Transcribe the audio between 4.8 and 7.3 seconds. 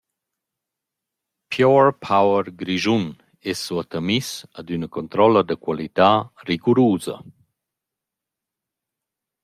controlla da qualità rigurusa.